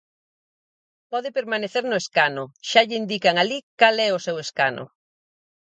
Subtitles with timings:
[1.11, 4.83] Pode permanecer no escano, xa lle indican alí cal é o seu escano.